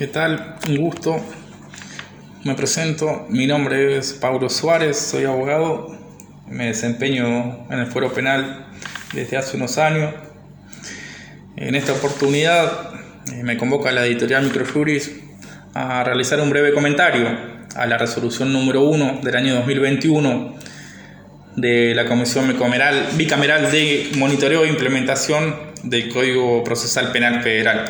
[0.00, 0.56] ¿Qué tal?
[0.66, 1.20] Un gusto.
[2.44, 3.26] Me presento.
[3.28, 5.94] Mi nombre es Pablo Suárez, soy abogado.
[6.48, 8.64] Me desempeño en el fuero penal
[9.12, 10.14] desde hace unos años.
[11.54, 12.94] En esta oportunidad
[13.30, 15.20] eh, me convoca la editorial Microjuris
[15.74, 17.28] a realizar un breve comentario
[17.76, 20.54] a la resolución número 1 del año 2021
[21.56, 27.84] de la Comisión Bicameral de Monitoreo e Implementación del Código Procesal Penal Federal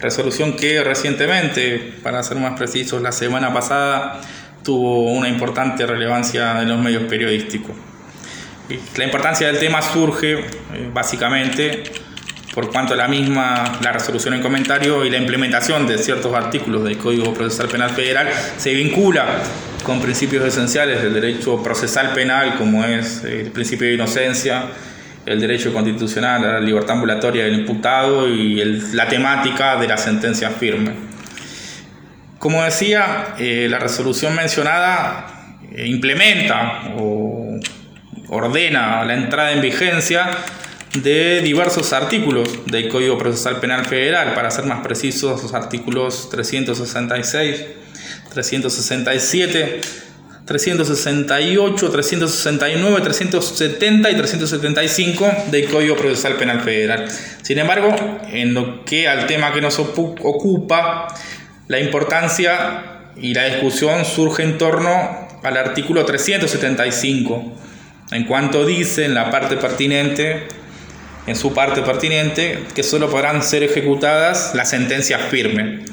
[0.00, 4.20] resolución que recientemente, para ser más precisos, la semana pasada
[4.62, 7.76] tuvo una importante relevancia en los medios periodísticos.
[8.96, 10.44] La importancia del tema surge eh,
[10.92, 11.82] básicamente
[12.54, 16.98] por cuanto la misma, la resolución en comentario y la implementación de ciertos artículos del
[16.98, 19.26] Código Procesal Penal Federal se vincula
[19.84, 24.64] con principios esenciales del derecho procesal penal como es el principio de inocencia,
[25.26, 30.50] el derecho constitucional a la libertad ambulatoria del imputado y la temática de la sentencia
[30.50, 30.92] firme.
[32.38, 37.60] Como decía, eh, la resolución mencionada eh, implementa o
[38.28, 40.30] ordena la entrada en vigencia
[40.94, 47.64] de diversos artículos del Código Procesal Penal Federal, para ser más precisos, los artículos 366,
[48.32, 49.80] 367,
[50.50, 57.08] 368, 369, 370 y 375 del Código Procesal Penal Federal.
[57.42, 57.94] Sin embargo,
[58.32, 61.06] en lo que al tema que nos ocupa,
[61.68, 67.52] la importancia y la discusión surge en torno al artículo 375,
[68.10, 70.48] en cuanto dice en la parte pertinente,
[71.28, 75.88] en su parte pertinente, que solo podrán ser ejecutadas las sentencias firmes.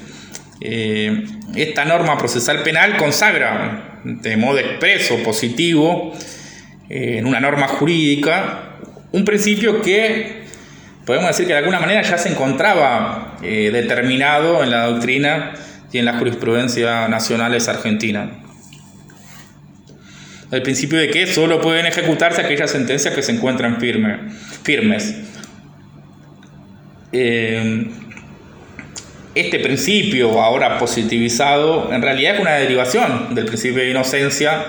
[0.59, 6.13] Eh, esta norma procesal penal consagra de modo expreso, positivo,
[6.89, 8.77] eh, en una norma jurídica,
[9.11, 10.45] un principio que
[11.05, 15.53] podemos decir que de alguna manera ya se encontraba eh, determinado en la doctrina
[15.91, 18.31] y en la jurisprudencia nacionales argentina.
[20.51, 25.15] El principio de que solo pueden ejecutarse aquellas sentencias que se encuentran firmes.
[29.37, 34.65] Este principio, ahora positivizado, en realidad es una derivación del principio de inocencia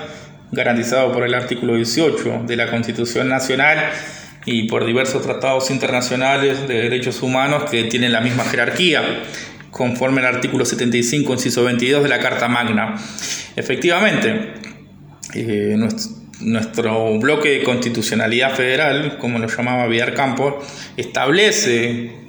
[0.51, 3.89] garantizado por el artículo 18 de la Constitución Nacional
[4.45, 9.01] y por diversos tratados internacionales de derechos humanos que tienen la misma jerarquía,
[9.71, 12.93] conforme al artículo 75, inciso 22 de la Carta Magna.
[13.55, 14.53] Efectivamente,
[15.33, 20.63] eh, nuestro, nuestro bloque de constitucionalidad federal, como lo llamaba Villar Campos,
[20.95, 22.28] establece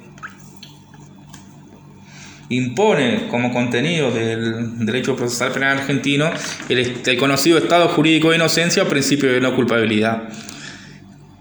[2.51, 6.31] impone como contenido del derecho procesal penal argentino
[6.69, 10.23] el, conocido estado jurídico de inocencia o principio de no culpabilidad.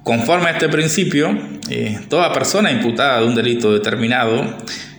[0.04, 1.36] Conforme a este principio,
[1.68, 4.56] eh, toda persona imputada de un delito determinado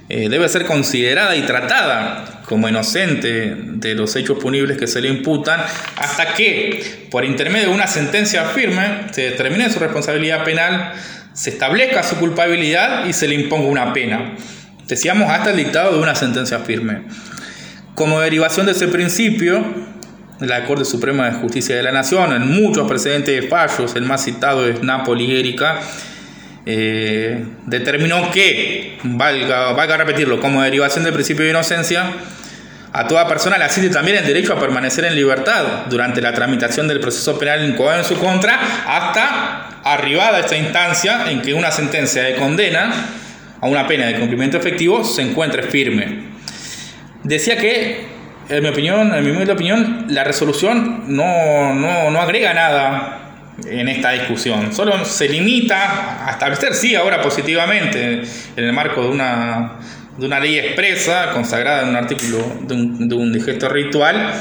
[0.10, 5.08] eh, debe ser considerada y tratada como inocente de los hechos punibles que se le
[5.08, 5.62] imputan
[5.96, 10.92] hasta que, por intermedio de una sentencia firme, se determine su responsabilidad penal,
[11.32, 14.36] se establezca su culpabilidad y se le imponga una pena.
[14.92, 17.04] Decíamos hasta el dictado de una sentencia firme.
[17.96, 19.64] Como derivación de ese principio,
[20.42, 24.26] la Corte Suprema de Justicia de la Nación, en muchos precedentes de fallos, el más
[24.26, 25.80] citado es Napoli Erika,
[26.66, 32.12] eh, determinó que, valga, valga repetirlo, como derivación del principio de inocencia,
[32.92, 36.90] a toda persona le asiste también el derecho a permanecer en libertad durante la tramitación
[36.90, 42.36] del proceso penal en su contra, hasta arribada esta instancia en que una sentencia de
[42.36, 42.92] condena
[43.62, 46.32] a una pena de cumplimiento efectivo se encuentre firme.
[47.24, 48.08] Decía que,
[48.50, 53.22] en mi opinión, en mi opinión, la resolución no, no, no agrega nada
[53.66, 54.74] en esta discusión.
[54.74, 58.24] Solo se limita a establecer, sí, ahora positivamente,
[58.56, 59.74] en el marco de una,
[60.18, 64.34] de una ley expresa, consagrada en un artículo de un, de un digesto ritual,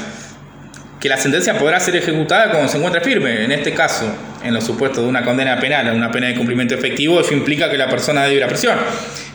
[0.99, 3.43] que la sentencia podrá ser ejecutada cuando se encuentre firme.
[3.43, 4.11] En este caso,
[4.43, 7.69] en los supuestos de una condena penal a una pena de cumplimiento efectivo, eso implica
[7.69, 8.77] que la persona debe ir a prisión.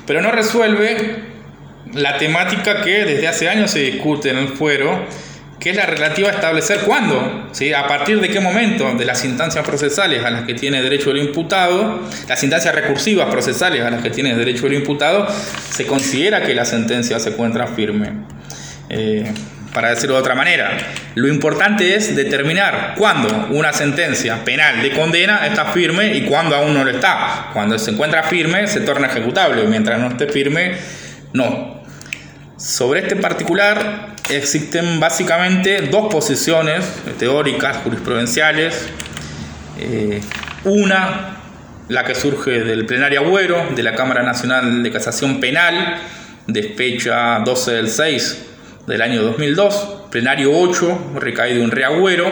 [0.07, 1.37] Pero no resuelve
[1.93, 5.07] la temática que desde hace años se discute en el fuero,
[5.59, 7.73] que es la relativa a establecer cuándo, ¿sí?
[7.73, 11.19] a partir de qué momento de las instancias procesales a las que tiene derecho el
[11.19, 15.27] imputado, las instancias recursivas procesales a las que tiene derecho el imputado,
[15.71, 18.13] se considera que la sentencia se encuentra firme.
[18.89, 19.33] Eh,
[19.77, 20.75] para decirlo de otra manera.
[21.17, 26.73] Lo importante es determinar cuándo una sentencia penal de condena está firme y cuándo aún
[26.73, 27.51] no lo está.
[27.53, 30.79] Cuando se encuentra firme se torna ejecutable, mientras no esté firme,
[31.35, 31.83] no.
[32.57, 36.83] Sobre este particular existen básicamente dos posiciones
[37.19, 38.89] teóricas, jurisprudenciales.
[39.79, 40.23] Eh,
[40.65, 41.37] una,
[41.91, 45.99] la que surge del plenario Agüero, de la Cámara Nacional de Casación Penal,
[46.47, 48.46] de fecha 12 del 6
[48.87, 52.31] del año 2002, plenario 8, recaído en reagüero,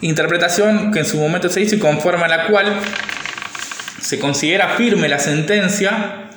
[0.00, 2.80] interpretación que en su momento se hizo y conforme a la cual
[4.00, 6.30] se considera firme la sentencia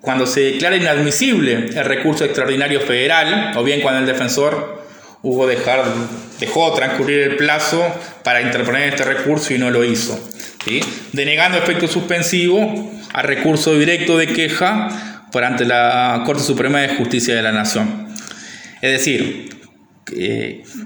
[0.00, 4.84] cuando se declara inadmisible el recurso extraordinario federal o bien cuando el defensor
[5.22, 5.84] hubo dejar,
[6.38, 7.84] dejó transcurrir el plazo
[8.22, 10.18] para interponer este recurso y no lo hizo,
[11.12, 17.34] denegando efecto suspensivo al recurso directo de queja por ante la Corte Suprema de Justicia
[17.34, 18.05] de la Nación.
[18.86, 19.48] Es decir,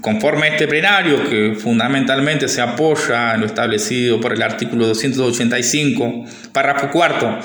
[0.00, 6.25] conforme a este plenario, que fundamentalmente se apoya en lo establecido por el artículo 285,
[6.50, 7.38] párrafo cuarto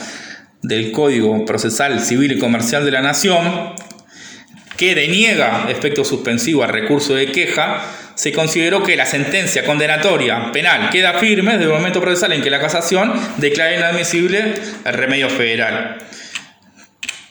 [0.61, 3.73] del Código Procesal Civil y Comercial de la Nación,
[4.77, 7.83] que deniega efecto suspensivo al recurso de queja,
[8.15, 12.49] se consideró que la sentencia condenatoria penal queda firme desde el momento procesal en que
[12.49, 14.53] la casación declara inadmisible
[14.85, 15.97] el remedio federal.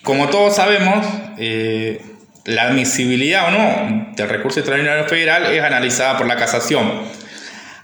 [0.03, 1.07] Como todos sabemos,
[1.39, 1.99] eh,
[2.45, 7.03] la admisibilidad o no del recurso extraordinario federal es analizada por la casación.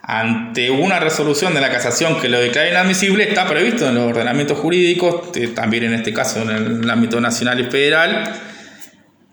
[0.02, 4.58] Ante una resolución de la casación que lo declara inadmisible, está previsto en los ordenamientos
[4.58, 6.50] jurídicos, eh, también en este caso en
[6.82, 8.24] el ámbito nacional y federal,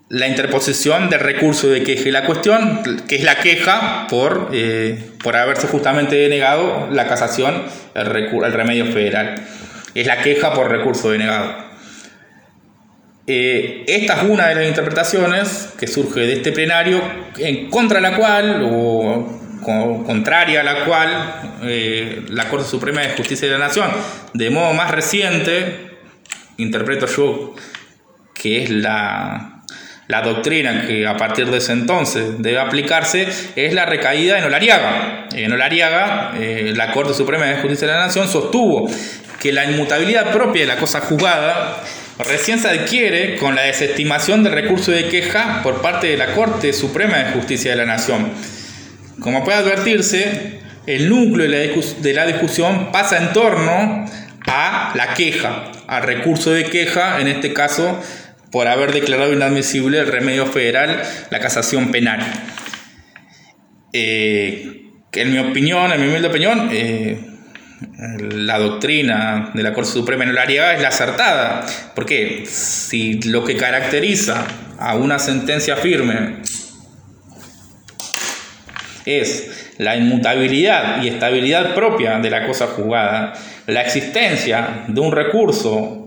[0.09, 5.09] la interposición del recurso de queja y la cuestión, que es la queja por, eh,
[5.21, 7.63] por haberse justamente denegado la casación,
[7.93, 9.35] el, el remedio federal.
[9.95, 11.66] Es la queja por recurso denegado.
[13.29, 17.01] Eh, esta es una de las interpretaciones que surge de este plenario,
[17.37, 19.27] en contra la cual, o,
[20.05, 23.91] contraria a la cual, eh, la Corte Suprema de Justicia de la Nación,
[24.33, 25.97] de modo más reciente,
[26.55, 27.53] interpreto yo
[28.33, 29.63] que es la,
[30.07, 33.27] la doctrina que a partir de ese entonces debe aplicarse,
[33.57, 35.27] es la recaída en Olariaga.
[35.35, 38.89] En Olariaga, eh, la Corte Suprema de Justicia de la Nación sostuvo
[39.41, 41.83] que la inmutabilidad propia de la cosa juzgada
[42.19, 46.73] recién se adquiere con la desestimación del recurso de queja por parte de la Corte
[46.73, 48.31] Suprema de Justicia de la Nación.
[49.19, 54.05] Como puede advertirse, el núcleo de la discusión pasa en torno
[54.47, 58.01] a la queja, al recurso de queja, en este caso
[58.51, 62.19] por haber declarado inadmisible el remedio federal, la casación penal.
[63.91, 67.19] Eh, en mi opinión, en mi humilde opinión, eh,
[67.99, 71.65] la doctrina de la Corte Suprema en Olariaga es la acertada.
[71.95, 74.45] Porque si lo que caracteriza
[74.79, 76.37] a una sentencia firme
[79.05, 83.33] es la inmutabilidad y estabilidad propia de la cosa juzgada,
[83.67, 86.06] la existencia de un recurso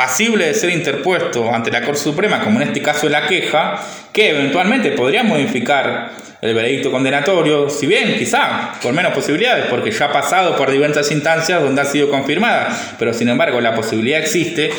[0.00, 3.78] pasible de ser interpuesto ante la Corte Suprema, como en este caso la queja,
[4.14, 10.06] que eventualmente podría modificar el veredicto condenatorio, si bien quizá con menos posibilidades, porque ya
[10.06, 14.70] ha pasado por diversas instancias donde ha sido confirmada, pero sin embargo la posibilidad existe,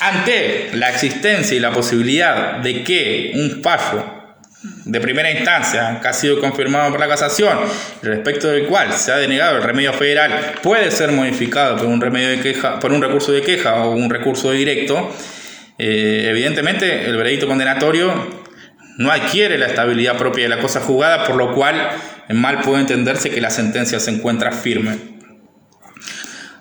[0.00, 4.19] ante la existencia y la posibilidad de que un fallo
[4.62, 7.58] de primera instancia que ha sido confirmado por la casación,
[8.02, 12.28] respecto del cual se ha denegado el remedio federal, puede ser modificado por un remedio
[12.28, 15.14] de queja, por un recurso de queja o un recurso directo,
[15.78, 18.40] eh, evidentemente el veredicto condenatorio
[18.98, 21.90] no adquiere la estabilidad propia de la cosa jugada, por lo cual
[22.28, 24.98] mal puede entenderse que la sentencia se encuentra firme.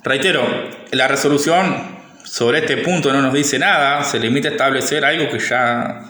[0.04, 0.48] Reitero,
[0.92, 5.40] la resolución sobre este punto no nos dice nada, se limita a establecer algo que
[5.40, 6.02] ya,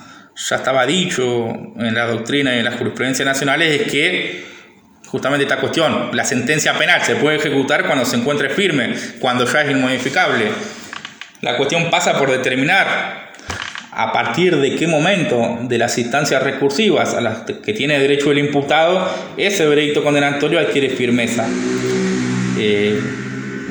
[0.48, 4.46] ya estaba dicho en la doctrina y en la jurisprudencia nacionales, es que
[5.06, 9.64] justamente esta cuestión, la sentencia penal se puede ejecutar cuando se encuentre firme, cuando ya
[9.64, 10.46] es inmodificable.
[11.42, 13.30] La cuestión pasa por determinar
[13.92, 18.38] a partir de qué momento de las instancias recursivas a las que tiene derecho el
[18.38, 21.48] imputado, ese veredicto condenatorio adquiere firmeza.
[22.58, 23.00] Eh,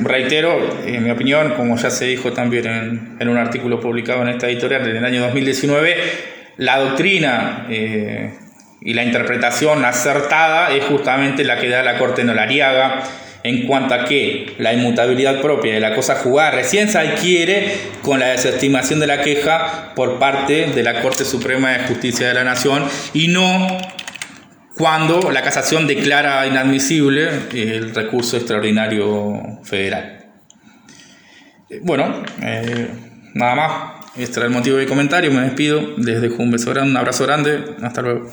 [0.03, 4.47] reitero, en mi opinión, como ya se dijo también en, un artículo publicado en esta
[4.49, 8.33] editorial en el año 2019, la doctrina eh,
[8.81, 13.03] y la interpretación acertada es justamente la que da la Corte Nolariaga
[13.43, 18.19] en cuanto a que la inmutabilidad propia de la cosa jugada recién se adquiere con
[18.19, 22.43] la desestimación de la queja por parte de la Corte Suprema de Justicia de la
[22.43, 23.77] Nación y no
[24.75, 30.25] cuando la casación declara inadmisible el recurso extraordinario federal.
[31.83, 32.89] Bueno, eh,
[33.33, 33.98] nada más.
[34.15, 35.31] Este era el motivo de mi comentario.
[35.31, 35.81] Me despido.
[35.97, 37.75] desde un beso grande, un abrazo grande.
[37.81, 38.29] Hasta luego.